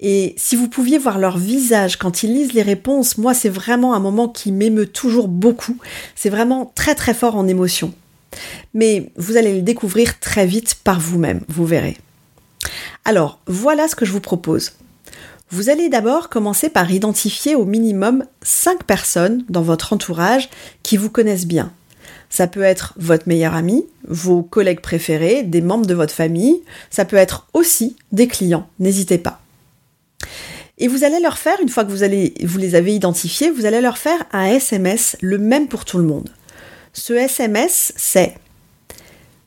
Et 0.00 0.34
si 0.38 0.56
vous 0.56 0.68
pouviez 0.68 0.96
voir 0.96 1.18
leur 1.18 1.36
visage 1.36 1.98
quand 1.98 2.22
ils 2.22 2.32
lisent 2.32 2.54
les 2.54 2.62
réponses, 2.62 3.18
moi, 3.18 3.34
c'est 3.34 3.50
vraiment 3.50 3.92
un 3.92 3.98
moment 3.98 4.26
qui 4.26 4.52
m'émeut 4.52 4.86
toujours 4.86 5.28
beaucoup. 5.28 5.76
C'est 6.14 6.30
vraiment 6.30 6.72
très 6.74 6.94
très 6.94 7.12
fort 7.12 7.36
en 7.36 7.46
émotion. 7.46 7.92
Mais 8.72 9.12
vous 9.16 9.36
allez 9.36 9.54
le 9.54 9.60
découvrir 9.60 10.18
très 10.18 10.46
vite 10.46 10.76
par 10.82 10.98
vous-même, 10.98 11.42
vous 11.48 11.66
verrez. 11.66 11.98
Alors, 13.04 13.38
voilà 13.46 13.86
ce 13.86 13.94
que 13.94 14.06
je 14.06 14.12
vous 14.12 14.20
propose. 14.20 14.72
Vous 15.50 15.68
allez 15.68 15.90
d'abord 15.90 16.30
commencer 16.30 16.70
par 16.70 16.90
identifier 16.90 17.54
au 17.54 17.66
minimum 17.66 18.24
5 18.40 18.84
personnes 18.84 19.44
dans 19.50 19.60
votre 19.60 19.92
entourage 19.92 20.48
qui 20.82 20.96
vous 20.96 21.10
connaissent 21.10 21.46
bien. 21.46 21.70
Ça 22.36 22.46
peut 22.46 22.60
être 22.60 22.92
votre 22.98 23.26
meilleur 23.28 23.54
ami, 23.54 23.86
vos 24.06 24.42
collègues 24.42 24.82
préférés, 24.82 25.42
des 25.42 25.62
membres 25.62 25.86
de 25.86 25.94
votre 25.94 26.12
famille, 26.12 26.60
ça 26.90 27.06
peut 27.06 27.16
être 27.16 27.46
aussi 27.54 27.96
des 28.12 28.28
clients, 28.28 28.68
n'hésitez 28.78 29.16
pas. 29.16 29.40
Et 30.76 30.86
vous 30.86 31.02
allez 31.02 31.18
leur 31.18 31.38
faire, 31.38 31.58
une 31.62 31.70
fois 31.70 31.86
que 31.86 31.90
vous, 31.90 32.58
les 32.58 32.74
avez 32.74 32.94
identifiés, 32.94 33.50
vous 33.50 33.64
allez 33.64 33.80
leur 33.80 33.96
faire 33.96 34.22
un 34.32 34.44
SMS, 34.48 35.16
le 35.22 35.38
même 35.38 35.66
pour 35.66 35.86
tout 35.86 35.96
le 35.96 36.04
monde. 36.04 36.28
Ce 36.92 37.14
SMS, 37.14 37.94
c'est 37.96 38.34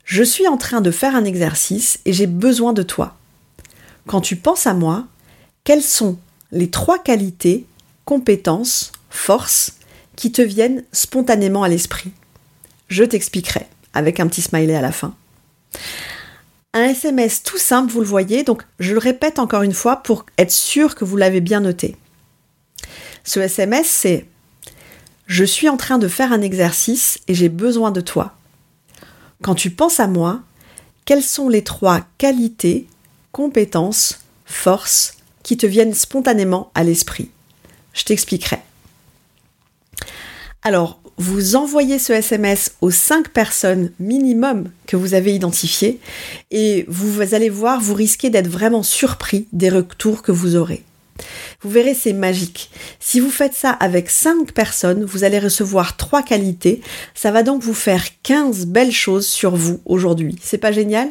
Je 0.04 0.24
suis 0.24 0.48
en 0.48 0.58
train 0.58 0.82
de 0.82 0.90
faire 0.90 1.16
un 1.16 1.26
exercice 1.26 2.00
et 2.06 2.14
j'ai 2.14 2.26
besoin 2.26 2.74
de 2.74 2.82
toi. 2.82 3.18
Quand 4.08 4.22
tu 4.22 4.36
penses 4.36 4.66
à 4.66 4.74
moi, 4.74 5.06
quelles 5.64 5.84
sont 5.84 6.18
les 6.52 6.72
trois 6.72 6.98
qualités, 6.98 7.68
compétences, 8.06 8.92
forces 9.12 9.74
qui 10.16 10.32
te 10.32 10.42
viennent 10.42 10.84
spontanément 10.92 11.62
à 11.62 11.70
l'esprit? 11.70 12.14
Je 12.90 13.04
t'expliquerai 13.04 13.68
avec 13.94 14.20
un 14.20 14.28
petit 14.28 14.42
smiley 14.42 14.76
à 14.76 14.82
la 14.82 14.92
fin. 14.92 15.16
Un 16.74 16.84
SMS 16.84 17.42
tout 17.42 17.58
simple, 17.58 17.92
vous 17.92 18.02
le 18.02 18.06
voyez, 18.06 18.44
donc 18.44 18.64
je 18.80 18.94
le 18.94 19.00
répète 19.00 19.40
encore 19.40 19.64
une 19.64 19.74
fois 19.74 19.98
pour 19.98 20.26
être 20.38 20.52
sûr 20.52 20.96
que 20.96 21.06
vous 21.06 21.18
l'avez 21.18 21.42
bien 21.42 21.62
noté. 21.62 21.96
Ce 23.24 23.40
SMS, 23.40 23.88
c'est 23.88 24.26
Je 25.26 25.44
suis 25.44 25.70
en 25.70 25.78
train 25.78 25.98
de 25.98 26.08
faire 26.08 26.32
un 26.34 26.42
exercice 26.42 27.20
et 27.28 27.34
j'ai 27.34 27.50
besoin 27.50 27.92
de 27.92 28.02
toi. 28.02 28.36
Quand 29.42 29.56
tu 29.56 29.70
penses 29.70 30.00
à 30.00 30.08
moi, 30.08 30.42
quelles 31.06 31.24
sont 31.24 31.50
les 31.50 31.64
trois 31.64 32.02
qualités, 32.18 32.88
compétences, 33.32 34.20
forces 34.46 35.18
qui 35.44 35.58
te 35.58 35.66
viennent 35.66 35.94
spontanément 35.94 36.72
à 36.76 36.84
l'esprit? 36.84 37.32
Je 37.94 38.04
t'expliquerai. 38.04 38.60
Alors, 40.62 41.02
vous 41.18 41.56
envoyez 41.56 42.00
ce 42.00 42.14
SMS 42.14 42.74
aux 42.82 42.92
5 42.92 43.30
personnes 43.30 43.92
minimum 44.00 44.70
que 44.88 44.98
vous 44.98 45.14
avez 45.14 45.34
identifiées 45.34 46.00
et 46.52 46.86
vous 46.88 47.22
allez 47.34 47.50
voir, 47.50 47.82
vous 47.82 47.94
risquez 47.94 48.30
d'être 48.30 48.50
vraiment 48.50 48.84
surpris 48.84 49.48
des 49.54 49.70
retours 49.70 50.22
que 50.22 50.32
vous 50.32 50.56
aurez. 50.56 50.84
Vous 51.62 51.70
verrez, 51.70 51.94
c'est 51.94 52.14
magique. 52.14 52.72
Si 53.00 53.20
vous 53.20 53.30
faites 53.30 53.54
ça 53.54 53.72
avec 53.72 54.10
5 54.10 54.54
personnes, 54.54 55.04
vous 55.04 55.24
allez 55.24 55.40
recevoir 55.40 55.98
3 55.98 56.24
qualités. 56.24 56.82
Ça 57.14 57.32
va 57.32 57.44
donc 57.44 57.62
vous 57.62 57.74
faire 57.74 58.04
15 58.24 58.66
belles 58.66 58.94
choses 58.94 59.28
sur 59.28 59.56
vous 59.56 59.82
aujourd'hui. 59.86 60.38
C'est 60.42 60.58
pas 60.58 60.72
génial? 60.72 61.10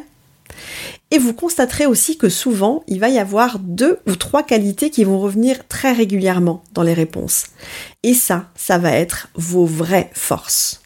Et 1.11 1.17
vous 1.17 1.33
constaterez 1.33 1.85
aussi 1.85 2.17
que 2.17 2.29
souvent, 2.29 2.83
il 2.87 2.99
va 2.99 3.09
y 3.09 3.17
avoir 3.17 3.59
deux 3.59 3.99
ou 4.07 4.15
trois 4.15 4.43
qualités 4.43 4.89
qui 4.89 5.03
vont 5.03 5.19
revenir 5.19 5.67
très 5.67 5.91
régulièrement 5.91 6.63
dans 6.73 6.83
les 6.83 6.93
réponses. 6.93 7.47
Et 8.03 8.13
ça, 8.13 8.49
ça 8.55 8.77
va 8.77 8.91
être 8.91 9.29
vos 9.35 9.65
vraies 9.65 10.11
forces. 10.13 10.81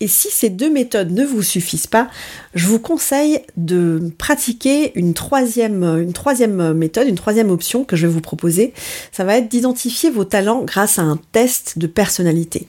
Et 0.00 0.06
si 0.06 0.28
ces 0.30 0.48
deux 0.48 0.70
méthodes 0.70 1.10
ne 1.10 1.24
vous 1.24 1.42
suffisent 1.42 1.88
pas, 1.88 2.08
je 2.54 2.66
vous 2.68 2.78
conseille 2.78 3.40
de 3.56 4.12
pratiquer 4.16 4.92
une 4.94 5.12
troisième, 5.12 6.72
méthode, 6.72 7.08
une 7.08 7.16
troisième 7.16 7.50
option 7.50 7.84
que 7.84 7.96
je 7.96 8.06
vais 8.06 8.12
vous 8.12 8.20
proposer. 8.20 8.72
Ça 9.10 9.24
va 9.24 9.36
être 9.36 9.48
d'identifier 9.48 10.10
vos 10.10 10.24
talents 10.24 10.62
grâce 10.62 11.00
à 11.00 11.02
un 11.02 11.18
test 11.32 11.78
de 11.78 11.88
personnalité. 11.88 12.68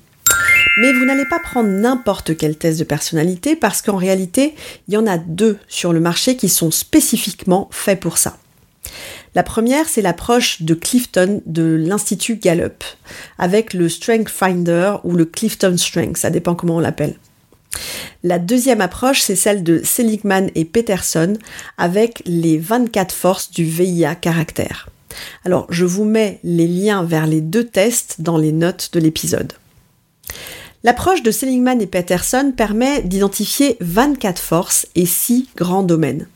Mais 0.81 0.93
vous 0.93 1.03
n'allez 1.03 1.25
pas 1.25 1.39
prendre 1.39 1.67
n'importe 1.67 2.37
quel 2.37 2.57
test 2.57 2.79
de 2.79 2.85
personnalité 2.85 3.57
parce 3.57 3.81
qu'en 3.81 3.97
réalité, 3.97 4.55
il 4.87 4.93
y 4.93 4.97
en 4.97 5.07
a 5.07 5.17
deux 5.17 5.57
sur 5.67 5.91
le 5.91 5.99
marché 5.99 6.37
qui 6.37 6.47
sont 6.47 6.71
spécifiquement 6.71 7.67
faits 7.69 7.99
pour 7.99 8.17
ça. 8.17 8.37
La 9.35 9.43
première, 9.43 9.89
c'est 9.89 10.01
l'approche 10.01 10.61
de 10.61 10.73
Clifton 10.73 11.41
de 11.45 11.75
l'Institut 11.75 12.37
Gallup, 12.37 12.85
avec 13.37 13.73
le 13.73 13.89
Strength 13.89 14.29
Finder 14.29 14.93
ou 15.03 15.15
le 15.15 15.25
Clifton 15.25 15.75
Strength, 15.77 16.15
ça 16.15 16.29
dépend 16.29 16.55
comment 16.55 16.77
on 16.77 16.79
l'appelle. 16.79 17.15
La 18.23 18.39
deuxième 18.39 18.79
approche, 18.79 19.19
c'est 19.19 19.35
celle 19.35 19.63
de 19.63 19.81
Seligman 19.83 20.49
et 20.55 20.63
Peterson, 20.63 21.33
avec 21.77 22.21
les 22.25 22.57
24 22.57 23.13
forces 23.13 23.51
du 23.51 23.65
VIA 23.65 24.15
caractère. 24.15 24.87
Alors, 25.43 25.67
je 25.69 25.83
vous 25.83 26.05
mets 26.05 26.39
les 26.45 26.67
liens 26.67 27.03
vers 27.03 27.27
les 27.27 27.41
deux 27.41 27.65
tests 27.65 28.21
dans 28.21 28.37
les 28.37 28.53
notes 28.53 28.91
de 28.93 29.01
l'épisode. 29.01 29.53
L'approche 30.83 31.23
de 31.23 31.31
Seligman 31.31 31.81
et 31.81 31.87
Peterson 31.87 32.53
permet 32.55 33.01
d'identifier 33.01 33.77
24 33.81 34.39
forces 34.39 34.87
et 34.95 35.05
6 35.05 35.49
grands 35.55 35.83
domaines. 35.83 36.27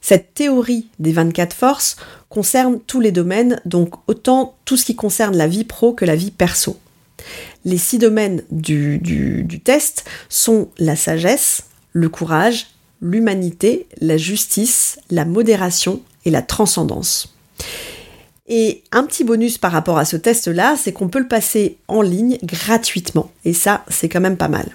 Cette 0.00 0.34
théorie 0.34 0.88
des 0.98 1.12
24 1.12 1.54
forces 1.54 1.96
concerne 2.28 2.78
tous 2.86 3.00
les 3.00 3.12
domaines, 3.12 3.60
donc 3.64 3.94
autant 4.06 4.54
tout 4.64 4.76
ce 4.76 4.84
qui 4.84 4.96
concerne 4.96 5.36
la 5.36 5.46
vie 5.46 5.64
pro 5.64 5.92
que 5.92 6.04
la 6.04 6.16
vie 6.16 6.30
perso. 6.30 6.78
Les 7.64 7.78
six 7.78 7.98
domaines 7.98 8.42
du, 8.50 8.98
du 8.98 9.60
test 9.60 10.04
sont 10.28 10.68
la 10.78 10.96
sagesse, 10.96 11.64
le 11.92 12.08
courage, 12.08 12.68
l'humanité, 13.02 13.86
la 14.00 14.16
justice, 14.16 14.98
la 15.10 15.24
modération 15.24 16.00
et 16.24 16.30
la 16.30 16.42
transcendance. 16.42 17.34
Et 18.52 18.82
un 18.90 19.04
petit 19.04 19.22
bonus 19.22 19.58
par 19.58 19.70
rapport 19.70 19.96
à 19.96 20.04
ce 20.04 20.16
test-là, 20.16 20.74
c'est 20.76 20.92
qu'on 20.92 21.08
peut 21.08 21.20
le 21.20 21.28
passer 21.28 21.78
en 21.86 22.02
ligne 22.02 22.36
gratuitement. 22.42 23.30
Et 23.44 23.54
ça, 23.54 23.84
c'est 23.88 24.08
quand 24.08 24.20
même 24.20 24.36
pas 24.36 24.48
mal. 24.48 24.66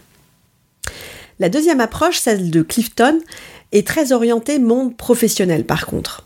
La 1.39 1.49
deuxième 1.49 1.81
approche, 1.81 2.17
celle 2.17 2.49
de 2.49 2.61
Clifton, 2.61 3.19
est 3.73 3.85
très 3.85 4.13
orientée 4.13 4.59
monde 4.59 4.95
professionnel 4.95 5.65
par 5.65 5.85
contre. 5.85 6.23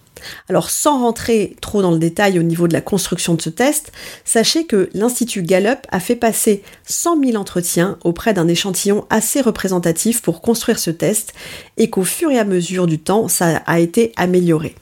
Alors 0.48 0.70
sans 0.70 1.00
rentrer 1.00 1.56
trop 1.62 1.82
dans 1.82 1.91
le 1.91 1.98
détail 1.98 2.38
au 2.38 2.44
niveau 2.44 2.68
de 2.68 2.74
la 2.74 2.82
construction 2.82 3.34
de 3.34 3.41
ce 3.41 3.50
test, 3.50 3.91
sachez 4.25 4.65
que 4.65 4.89
l'Institut 4.94 5.41
Gallup 5.41 5.79
a 5.89 6.00
fait 6.00 6.18
passer 6.18 6.62
100 6.86 7.24
000 7.24 7.38
entretiens 7.38 7.98
auprès 8.03 8.34
d'un 8.34 8.48
échantillon 8.48 9.06
assez 9.10 9.41
représentatif 9.41 10.22
pour 10.22 10.41
construire 10.41 10.77
ce 10.77 10.91
test 10.91 11.34
et 11.77 11.89
qu'au 11.89 12.03
fur 12.03 12.29
et 12.29 12.38
à 12.38 12.44
mesure 12.46 12.86
du 12.86 13.00
temps, 13.00 13.27
ça 13.27 13.63
a 13.65 13.79
été 13.79 14.12
amélioré. 14.18 14.75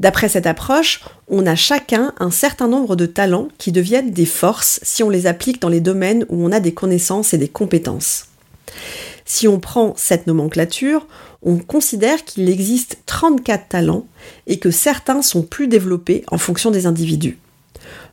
D'après 0.00 0.30
cette 0.30 0.46
approche, 0.46 1.02
on 1.28 1.46
a 1.46 1.54
chacun 1.54 2.14
un 2.18 2.30
certain 2.30 2.68
nombre 2.68 2.96
de 2.96 3.04
talents 3.04 3.48
qui 3.58 3.70
deviennent 3.70 4.10
des 4.10 4.26
forces 4.26 4.80
si 4.82 5.02
on 5.02 5.10
les 5.10 5.26
applique 5.26 5.60
dans 5.60 5.68
les 5.68 5.80
domaines 5.80 6.24
où 6.30 6.42
on 6.42 6.52
a 6.52 6.58
des 6.58 6.72
connaissances 6.72 7.34
et 7.34 7.38
des 7.38 7.48
compétences. 7.48 8.26
Si 9.26 9.46
on 9.46 9.60
prend 9.60 9.92
cette 9.96 10.26
nomenclature, 10.26 11.06
on 11.42 11.58
considère 11.58 12.24
qu'il 12.24 12.48
existe 12.48 12.98
34 13.04 13.68
talents 13.68 14.06
et 14.46 14.58
que 14.58 14.70
certains 14.70 15.20
sont 15.20 15.42
plus 15.42 15.68
développés 15.68 16.24
en 16.30 16.38
fonction 16.38 16.70
des 16.70 16.86
individus. 16.86 17.38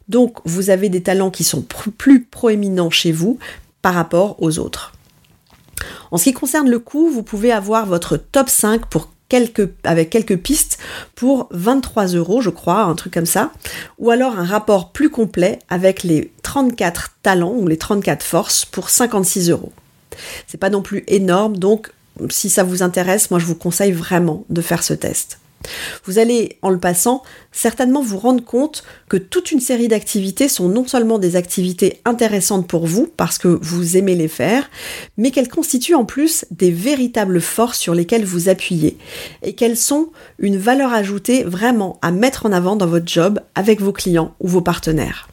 Donc 0.10 0.40
vous 0.44 0.70
avez 0.70 0.90
des 0.90 1.02
talents 1.02 1.32
qui 1.32 1.46
sont 1.46 1.62
plus 1.62 2.24
proéminents 2.24 2.90
chez 2.90 3.14
vous 3.14 3.40
par 3.82 3.94
rapport 3.94 4.36
aux 4.42 4.60
autres. 4.60 4.94
En 6.12 6.18
ce 6.18 6.26
qui 6.26 6.34
concerne 6.34 6.70
le 6.70 6.80
coût, 6.80 7.10
vous 7.10 7.24
pouvez 7.24 7.52
avoir 7.52 7.86
votre 7.86 8.18
top 8.18 8.50
5 8.50 8.88
pour 8.88 9.10
avec 9.84 10.10
quelques 10.10 10.38
pistes 10.38 10.78
pour 11.16 11.48
23 11.52 12.08
euros, 12.08 12.42
je 12.42 12.50
crois, 12.50 12.82
un 12.82 12.96
truc 12.96 13.14
comme 13.14 13.26
ça. 13.26 13.52
Ou 14.00 14.10
alors 14.10 14.38
un 14.38 14.46
rapport 14.46 14.92
plus 14.92 15.10
complet 15.10 15.60
avec 15.70 16.04
les 16.04 16.32
34 16.44 17.16
talents 17.24 17.54
ou 17.54 17.68
les 17.68 17.78
34 17.78 18.24
forces 18.24 18.66
pour 18.66 18.90
56 18.90 19.50
euros. 19.50 19.74
C'est 20.48 20.58
pas 20.58 20.70
non 20.70 20.82
plus 20.82 21.04
énorme, 21.08 21.58
donc 21.58 21.92
si 22.30 22.50
ça 22.50 22.64
vous 22.64 22.84
intéresse, 22.84 23.30
moi 23.30 23.40
je 23.40 23.46
vous 23.46 23.56
conseille 23.56 23.92
vraiment 23.92 24.46
de 24.50 24.62
faire 24.62 24.84
ce 24.84 24.94
test. 24.94 25.40
Vous 26.06 26.20
allez, 26.20 26.58
en 26.62 26.70
le 26.70 26.80
passant, 26.80 27.24
certainement 27.52 28.02
vous 28.02 28.18
rendre 28.18 28.44
compte 28.44 28.84
que 29.10 29.18
toute 29.18 29.52
une 29.52 29.60
série 29.60 29.88
d'activités 29.88 30.48
sont 30.48 30.70
non 30.70 30.88
seulement 30.88 31.20
des 31.20 31.36
activités 31.36 32.00
intéressantes 32.06 32.68
pour 32.68 32.88
vous, 32.88 33.10
parce 33.18 33.38
que 33.38 33.48
vous 33.48 33.98
aimez 33.98 34.16
les 34.16 34.28
faire, 34.28 34.70
mais 35.18 35.32
qu'elles 35.32 35.50
constituent 35.50 35.96
en 35.96 36.06
plus 36.06 36.46
des 36.52 36.72
véritables 36.72 37.42
forces 37.42 37.80
sur 37.80 37.94
lesquelles 37.94 38.26
vous 38.26 38.50
appuyez, 38.50 38.98
et 39.44 39.54
qu'elles 39.54 39.78
sont 39.78 40.10
une 40.40 40.58
valeur 40.58 40.94
ajoutée 40.94 41.44
vraiment 41.44 41.98
à 42.02 42.12
mettre 42.12 42.46
en 42.46 42.52
avant 42.52 42.76
dans 42.76 42.88
votre 42.88 43.08
job 43.08 43.40
avec 43.56 43.82
vos 43.82 43.94
clients 43.94 44.36
ou 44.40 44.48
vos 44.48 44.62
partenaires. 44.62 45.28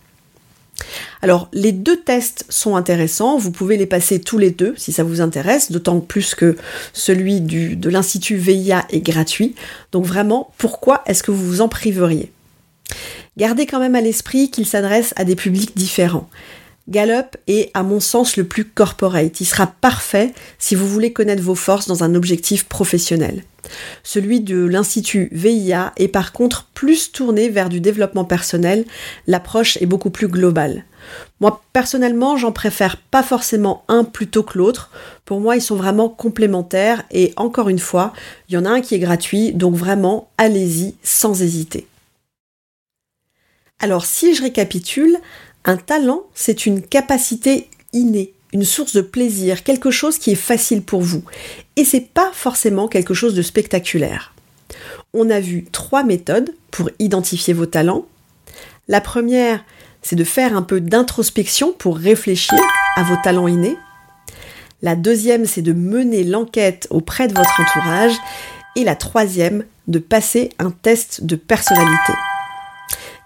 Alors, 1.23 1.49
les 1.53 1.73
deux 1.73 2.01
tests 2.01 2.45
sont 2.49 2.77
intéressants, 2.77 3.39
vous 3.39 3.51
pouvez 3.51 3.77
les 3.77 3.87
passer 3.87 4.21
tous 4.21 4.39
les 4.39 4.51
deux 4.51 4.75
si 4.77 4.93
ça 4.93 5.05
vous 5.05 5.21
intéresse, 5.21 5.73
d'autant 5.73 6.01
plus 6.01 6.35
que 6.35 6.57
celui 6.93 7.41
de 7.41 7.89
l'Institut 7.89 8.37
VIA 8.37 8.87
est 8.91 9.01
gratuit. 9.01 9.55
Donc 9.93 10.05
vraiment, 10.05 10.53
pourquoi 10.59 11.03
est-ce 11.07 11.23
que 11.23 11.31
vous 11.31 11.47
vous 11.47 11.61
en 11.61 11.69
priveriez? 11.69 12.33
Gardez 13.37 13.67
quand 13.67 13.81
même 13.81 13.95
à 13.95 14.01
l'esprit 14.01 14.51
qu'il 14.51 14.67
s'adresse 14.67 15.13
à 15.17 15.25
des 15.25 15.37
publics 15.37 15.77
différents. 15.77 16.29
Gallup 16.89 17.37
est 17.47 17.71
à 17.73 17.83
mon 17.83 17.99
sens 17.99 18.37
le 18.37 18.45
plus 18.45 18.65
corporate. 18.65 19.41
Il 19.41 19.47
sera 19.47 19.67
parfait 19.67 20.35
si 20.59 20.75
vous 20.75 20.87
voulez 20.87 21.13
connaître 21.13 21.43
vos 21.43 21.55
forces 21.55 21.89
dans 21.89 22.05
un 22.05 22.15
objectif 22.15 22.65
professionnel. 22.65 23.43
Celui 24.03 24.41
de 24.41 24.63
l'Institut 24.63 25.31
VIA 25.33 25.95
est 25.97 26.09
par 26.09 26.33
contre 26.33 26.69
plus 26.75 27.11
tourné 27.11 27.49
vers 27.49 27.71
du 27.71 27.81
développement 27.81 28.27
personnel. 28.27 28.85
L'approche 29.27 29.79
est 29.79 29.87
beaucoup 29.87 30.11
plus 30.11 30.29
globale. 30.29 30.85
Moi 31.41 31.63
personnellement, 31.73 32.37
j'en 32.37 32.53
préfère 32.53 32.99
pas 32.99 33.23
forcément 33.23 33.85
un 33.89 34.05
plutôt 34.05 34.43
que 34.43 34.59
l'autre. 34.59 34.91
Pour 35.25 35.41
moi, 35.41 35.57
ils 35.57 35.63
sont 35.63 35.77
vraiment 35.77 36.11
complémentaires 36.11 37.05
et 37.11 37.33
encore 37.37 37.71
une 37.71 37.79
fois, 37.79 38.13
il 38.49 38.55
y 38.55 38.59
en 38.59 38.67
a 38.67 38.71
un 38.71 38.83
qui 38.83 38.95
est 38.95 38.99
gratuit, 38.99 39.53
donc 39.53 39.75
vraiment, 39.75 40.29
allez-y 40.37 40.95
sans 41.03 41.41
hésiter. 41.41 41.87
Alors 43.81 44.07
si 44.07 44.35
je 44.35 44.43
récapitule, 44.43 45.19
un 45.65 45.77
talent, 45.77 46.23
c'est 46.35 46.67
une 46.67 46.83
capacité 46.83 47.69
innée, 47.93 48.35
une 48.53 48.65
source 48.65 48.95
de 48.95 49.01
plaisir, 49.01 49.63
quelque 49.63 49.91
chose 49.91 50.19
qui 50.19 50.31
est 50.31 50.37
facile 50.37 50.83
pour 50.83 51.01
vous. 51.01 51.25
Et 51.77 51.85
c'est 51.85 52.13
pas 52.13 52.31
forcément 52.33 52.89
quelque 52.89 53.15
chose 53.15 53.35
de 53.35 53.43
spectaculaire. 53.43 54.35
On 55.13 55.31
a 55.31 55.41
vu 55.41 55.65
trois 55.71 56.05
méthodes 56.05 56.55
pour 56.71 56.91
identifier 56.99 57.55
vos 57.55 57.67
talents. 57.67 58.07
La 58.89 59.01
première, 59.01 59.65
c'est 60.03 60.17
de 60.17 60.25
faire 60.25 60.57
un 60.57 60.63
peu 60.63 60.81
d'introspection 60.81 61.73
pour 61.73 61.97
réfléchir 61.97 62.61
à 62.97 63.03
vos 63.05 63.17
talents 63.23 63.49
innés. 63.49 63.77
La 64.83 64.97
deuxième, 64.97 65.47
c'est 65.47 65.63
de 65.63 65.73
mener 65.73 66.25
l'enquête 66.25 66.87
auprès 66.91 67.27
de 67.27 67.35
votre 67.35 67.59
entourage. 67.61 68.15
Et 68.77 68.85
la 68.85 68.97
troisième, 68.97 69.65
de 69.89 69.99
passer 69.99 70.51
un 70.59 70.71
test 70.71 71.25
de 71.25 71.37
personnalité. 71.37 72.13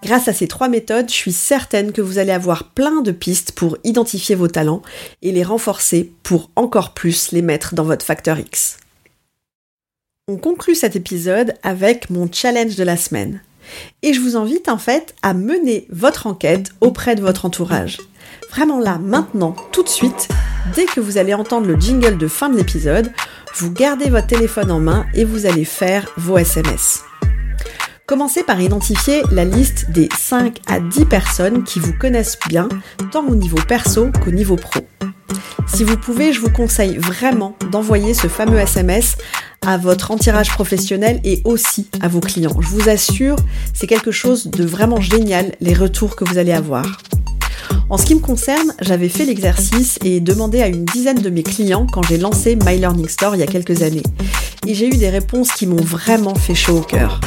Grâce 0.03 0.29
à 0.29 0.33
ces 0.33 0.47
trois 0.47 0.69
méthodes, 0.69 1.09
je 1.09 1.13
suis 1.13 1.33
certaine 1.33 1.91
que 1.91 2.01
vous 2.01 2.19
allez 2.19 2.31
avoir 2.31 2.69
plein 2.69 3.01
de 3.01 3.11
pistes 3.11 3.51
pour 3.51 3.77
identifier 3.83 4.35
vos 4.35 4.47
talents 4.47 4.81
et 5.21 5.31
les 5.31 5.43
renforcer 5.43 6.11
pour 6.23 6.49
encore 6.55 6.93
plus 6.93 7.31
les 7.31 7.41
mettre 7.41 7.75
dans 7.75 7.83
votre 7.83 8.05
facteur 8.05 8.39
X. 8.39 8.77
On 10.29 10.37
conclut 10.37 10.75
cet 10.75 10.95
épisode 10.95 11.53
avec 11.63 12.09
mon 12.09 12.31
challenge 12.31 12.75
de 12.75 12.83
la 12.83 12.97
semaine. 12.97 13.41
Et 14.01 14.13
je 14.13 14.21
vous 14.21 14.37
invite 14.37 14.69
en 14.69 14.77
fait 14.77 15.15
à 15.21 15.33
mener 15.33 15.85
votre 15.89 16.27
enquête 16.27 16.71
auprès 16.81 17.15
de 17.15 17.21
votre 17.21 17.45
entourage. 17.45 17.97
Vraiment 18.51 18.79
là, 18.79 18.99
maintenant, 18.99 19.55
tout 19.71 19.83
de 19.83 19.89
suite, 19.89 20.27
dès 20.75 20.85
que 20.85 20.99
vous 20.99 21.17
allez 21.17 21.33
entendre 21.33 21.67
le 21.67 21.79
jingle 21.79 22.17
de 22.17 22.27
fin 22.27 22.49
de 22.49 22.57
l'épisode, 22.57 23.11
vous 23.55 23.71
gardez 23.71 24.09
votre 24.09 24.27
téléphone 24.27 24.71
en 24.71 24.79
main 24.79 25.05
et 25.13 25.25
vous 25.25 25.45
allez 25.45 25.65
faire 25.65 26.09
vos 26.17 26.37
SMS. 26.37 27.03
Commencez 28.09 28.41
par 28.41 28.59
identifier 28.59 29.21
la 29.29 29.45
liste 29.45 29.91
des 29.91 30.09
5 30.17 30.61
à 30.65 30.79
10 30.79 31.05
personnes 31.05 31.63
qui 31.63 31.77
vous 31.77 31.93
connaissent 31.93 32.39
bien, 32.47 32.67
tant 33.11 33.23
au 33.27 33.35
niveau 33.35 33.59
perso 33.67 34.07
qu'au 34.23 34.31
niveau 34.31 34.55
pro. 34.55 34.79
Si 35.67 35.83
vous 35.83 35.95
pouvez, 35.95 36.33
je 36.33 36.39
vous 36.39 36.49
conseille 36.49 36.97
vraiment 36.97 37.55
d'envoyer 37.71 38.15
ce 38.15 38.25
fameux 38.25 38.57
SMS 38.57 39.15
à 39.63 39.77
votre 39.77 40.09
entirage 40.09 40.49
professionnel 40.49 41.21
et 41.23 41.43
aussi 41.45 41.87
à 42.01 42.07
vos 42.07 42.19
clients. 42.19 42.59
Je 42.59 42.69
vous 42.69 42.89
assure, 42.89 43.35
c'est 43.75 43.85
quelque 43.85 44.09
chose 44.09 44.47
de 44.47 44.63
vraiment 44.63 44.99
génial, 44.99 45.51
les 45.61 45.75
retours 45.75 46.15
que 46.15 46.25
vous 46.25 46.39
allez 46.39 46.53
avoir. 46.53 47.03
En 47.91 47.99
ce 47.99 48.07
qui 48.07 48.15
me 48.15 48.21
concerne, 48.21 48.73
j'avais 48.81 49.09
fait 49.09 49.25
l'exercice 49.25 49.99
et 50.03 50.19
demandé 50.19 50.63
à 50.63 50.67
une 50.67 50.83
dizaine 50.83 51.21
de 51.21 51.29
mes 51.29 51.43
clients 51.43 51.85
quand 51.85 52.01
j'ai 52.01 52.17
lancé 52.17 52.55
My 52.55 52.79
Learning 52.79 53.07
Store 53.07 53.35
il 53.35 53.39
y 53.41 53.43
a 53.43 53.47
quelques 53.47 53.83
années. 53.83 54.01
Et 54.65 54.73
j'ai 54.73 54.87
eu 54.87 54.97
des 54.97 55.09
réponses 55.09 55.51
qui 55.51 55.67
m'ont 55.67 55.75
vraiment 55.75 56.33
fait 56.33 56.55
chaud 56.55 56.79
au 56.79 56.81
cœur. 56.81 57.21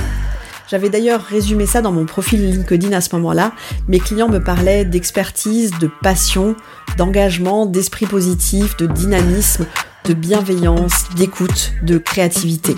J'avais 0.72 0.88
d'ailleurs 0.88 1.20
résumé 1.20 1.66
ça 1.66 1.82
dans 1.82 1.92
mon 1.92 2.06
profil 2.06 2.50
LinkedIn 2.50 2.92
à 2.92 3.02
ce 3.02 3.14
moment-là. 3.16 3.52
Mes 3.88 4.00
clients 4.00 4.30
me 4.30 4.42
parlaient 4.42 4.86
d'expertise, 4.86 5.72
de 5.78 5.90
passion, 6.00 6.56
d'engagement, 6.96 7.66
d'esprit 7.66 8.06
positif, 8.06 8.74
de 8.78 8.86
dynamisme, 8.86 9.66
de 10.06 10.14
bienveillance, 10.14 11.10
d'écoute, 11.14 11.74
de 11.82 11.98
créativité. 11.98 12.74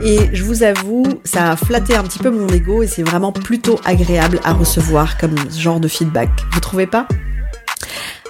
Et 0.00 0.30
je 0.32 0.44
vous 0.44 0.62
avoue, 0.62 1.02
ça 1.24 1.50
a 1.50 1.56
flatté 1.56 1.96
un 1.96 2.04
petit 2.04 2.20
peu 2.20 2.30
mon 2.30 2.46
ego 2.46 2.84
et 2.84 2.86
c'est 2.86 3.02
vraiment 3.02 3.32
plutôt 3.32 3.80
agréable 3.84 4.38
à 4.44 4.52
recevoir 4.52 5.18
comme 5.18 5.34
genre 5.50 5.80
de 5.80 5.88
feedback. 5.88 6.30
Vous 6.52 6.60
trouvez 6.60 6.86
pas? 6.86 7.08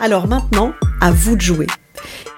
Alors 0.00 0.26
maintenant, 0.26 0.72
à 1.02 1.10
vous 1.10 1.36
de 1.36 1.42
jouer 1.42 1.66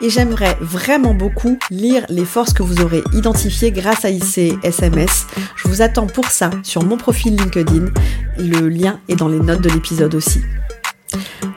et 0.01 0.11
j'aimerais 0.11 0.57
vraiment 0.61 1.15
beaucoup 1.15 1.59
lire 1.71 2.05
les 2.09 2.25
forces 2.25 2.53
que 2.53 2.63
vous 2.63 2.81
aurez 2.81 3.03
identifiées 3.13 3.73
grâce 3.73 4.05
à 4.05 4.11
IC 4.11 4.59
SMS. 4.63 5.27
Je 5.57 5.69
vous 5.69 5.83
attends 5.83 6.07
pour 6.07 6.27
ça 6.27 6.51
sur 6.63 6.85
mon 6.85 6.97
profil 6.97 7.37
LinkedIn. 7.37 7.87
Le 8.39 8.69
lien 8.69 9.01
est 9.09 9.17
dans 9.17 9.29
les 9.29 9.41
notes 9.41 9.61
de 9.61 9.71
l'épisode 9.71 10.15
aussi. 10.15 10.41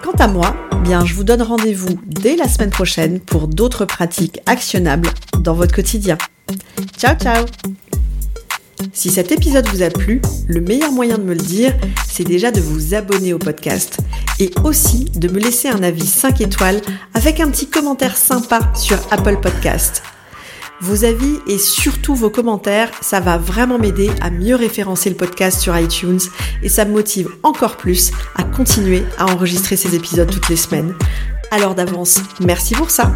Quant 0.04 0.18
à 0.20 0.28
moi, 0.28 0.56
bien, 0.84 1.06
je 1.06 1.13
vous 1.13 1.24
donne 1.24 1.41
rendez-vous 1.41 2.00
dès 2.06 2.36
la 2.36 2.48
semaine 2.48 2.70
prochaine 2.70 3.20
pour 3.20 3.48
d'autres 3.48 3.86
pratiques 3.86 4.39
actionnables 4.46 5.10
dans 5.39 5.54
votre 5.54 5.74
quotidien. 5.74 6.18
Ciao 6.98 7.15
ciao 7.15 7.46
si 8.94 9.10
cet 9.10 9.32
épisode 9.32 9.68
vous 9.68 9.82
a 9.82 9.90
plu, 9.90 10.22
le 10.48 10.62
meilleur 10.62 10.92
moyen 10.92 11.18
de 11.18 11.24
me 11.24 11.34
le 11.34 11.42
dire, 11.42 11.74
c'est 12.08 12.24
déjà 12.24 12.52
de 12.52 12.62
vous 12.62 12.94
abonner 12.94 13.34
au 13.34 13.40
podcast 13.40 14.00
et 14.40 14.52
aussi 14.64 15.06
de 15.16 15.28
me 15.28 15.40
laisser 15.40 15.68
un 15.68 15.84
avis 15.84 16.06
5 16.06 16.42
étoiles 16.42 16.82
avec 17.14 17.40
un 17.40 17.50
petit 17.50 17.68
commentaire 17.68 18.18
sympa 18.18 18.72
sur 18.76 18.98
Apple 19.12 19.40
Podcast. 19.42 20.04
Vos 20.82 21.06
avis 21.06 21.40
et 21.48 21.58
surtout 21.58 22.16
vos 22.16 22.30
commentaires, 22.30 22.92
ça 23.02 23.22
va 23.22 23.38
vraiment 23.38 23.80
m'aider 23.80 24.12
à 24.22 24.30
mieux 24.30 24.56
référencer 24.56 25.10
le 25.10 25.16
podcast 25.16 25.62
sur 25.62 25.78
iTunes 25.78 26.20
et 26.64 26.70
ça 26.70 26.84
me 26.84 26.92
motive 26.92 27.30
encore 27.44 27.78
plus 27.78 28.12
à 28.36 28.44
continuer 28.44 29.04
à 29.18 29.26
enregistrer 29.26 29.78
ces 29.78 29.96
épisodes 29.96 30.30
toutes 30.30 30.50
les 30.50 30.58
semaines. 30.58 30.94
Alors 31.52 31.76
d'avance, 31.76 32.20
merci 32.42 32.74
pour 32.76 32.92
ça. 32.92 33.14